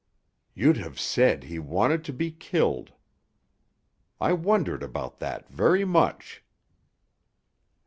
[0.55, 2.93] 'You'd have said he wanted to be killed.'
[4.19, 6.43] I wondered about that very much.